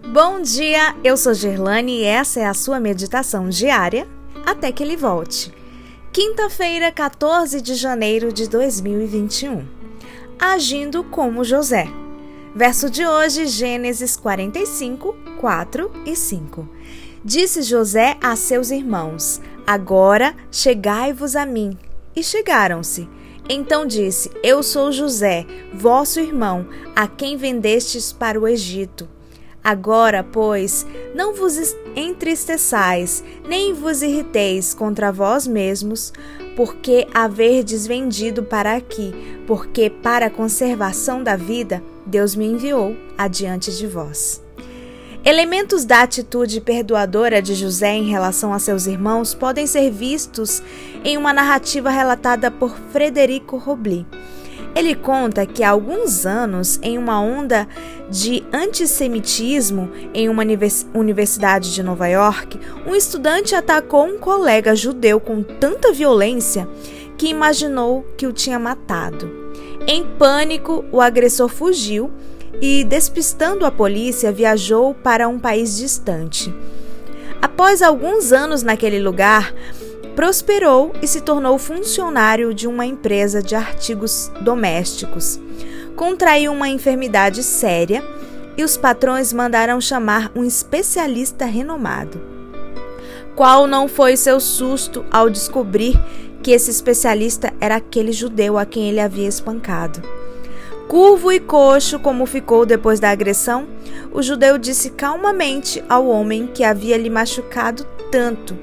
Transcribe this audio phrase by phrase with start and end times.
[0.00, 4.08] Bom dia, eu sou Gerlane e essa é a sua meditação diária
[4.46, 5.52] até que ele volte.
[6.10, 9.66] Quinta-feira, 14 de janeiro de 2021.
[10.38, 11.88] Agindo como José.
[12.54, 16.68] Verso de hoje, Gênesis 45, 4 e 5.
[17.24, 21.78] Disse José a seus irmãos: Agora chegai-vos a mim.
[22.14, 23.08] E chegaram-se.
[23.48, 29.08] Então disse: Eu sou José, vosso irmão, a quem vendestes para o Egito.
[29.64, 30.84] Agora, pois,
[31.14, 36.12] não vos entristeçais, nem vos irriteis contra vós mesmos,
[36.56, 39.14] porque haverdes vendido para aqui,
[39.46, 44.42] porque para a conservação da vida Deus me enviou adiante de vós.
[45.24, 50.60] Elementos da atitude perdoadora de José em relação a seus irmãos podem ser vistos
[51.04, 54.04] em uma narrativa relatada por Frederico Robli.
[54.74, 57.68] Ele conta que há alguns anos, em uma onda
[58.08, 60.42] de antissemitismo em uma
[60.94, 66.66] universidade de Nova York, um estudante atacou um colega judeu com tanta violência
[67.18, 69.30] que imaginou que o tinha matado.
[69.86, 72.10] Em pânico, o agressor fugiu
[72.60, 76.54] e, despistando a polícia, viajou para um país distante.
[77.40, 79.52] Após alguns anos naquele lugar,
[80.14, 85.40] prosperou e se tornou funcionário de uma empresa de artigos domésticos.
[85.96, 88.04] Contraiu uma enfermidade séria
[88.56, 92.20] e os patrões mandaram chamar um especialista renomado.
[93.34, 95.98] Qual não foi seu susto ao descobrir
[96.42, 100.02] que esse especialista era aquele judeu a quem ele havia espancado?
[100.88, 103.66] Curvo e coxo como ficou depois da agressão,
[104.12, 108.54] o judeu disse calmamente ao homem que havia lhe machucado tanto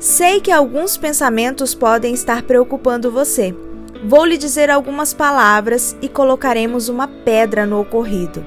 [0.00, 3.54] Sei que alguns pensamentos podem estar preocupando você.
[4.02, 8.42] Vou lhe dizer algumas palavras e colocaremos uma pedra no ocorrido.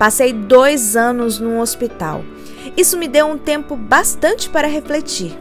[0.00, 2.24] Passei dois anos num hospital.
[2.76, 5.38] Isso me deu um tempo bastante para refletir.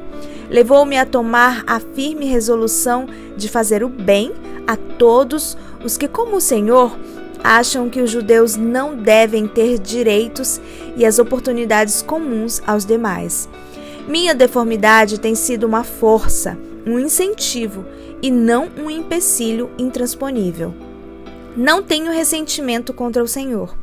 [0.52, 4.32] Levou-me a tomar a firme resolução de fazer o bem
[4.68, 6.96] a todos os que, como o Senhor,
[7.44, 10.62] acham que os judeus não devem ter direitos
[10.96, 13.50] e as oportunidades comuns aos demais.
[14.10, 17.86] Minha deformidade tem sido uma força, um incentivo
[18.24, 20.74] e não um empecilho intransponível.
[21.56, 23.78] Não tenho ressentimento contra o Senhor.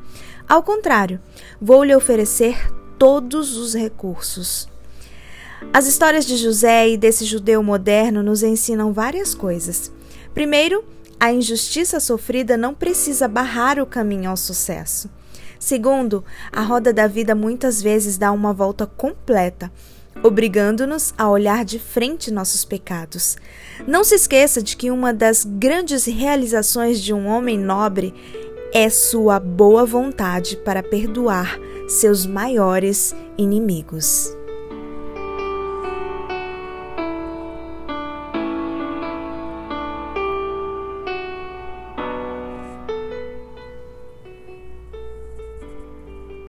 [0.48, 1.20] Ao contrário,
[1.62, 2.58] vou lhe oferecer
[2.98, 4.68] todos os recursos.
[5.72, 9.92] As histórias de José e desse judeu moderno nos ensinam várias coisas.
[10.34, 10.82] Primeiro,
[11.20, 15.08] a injustiça sofrida não precisa barrar o caminho ao sucesso.
[15.56, 19.70] Segundo, a roda da vida muitas vezes dá uma volta completa
[20.22, 23.36] obrigando-nos a olhar de frente nossos pecados.
[23.86, 28.14] Não se esqueça de que uma das grandes realizações de um homem nobre
[28.72, 34.35] é sua boa vontade para perdoar seus maiores inimigos.